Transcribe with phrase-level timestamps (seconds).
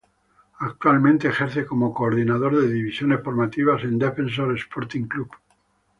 [0.57, 5.29] Actualmente ejerce como Coordinador de Divisiones Formativas, en Defensor Sporting Club